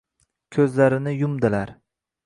Ko’zlarini 0.55 1.15
yumdilar. 1.17 1.79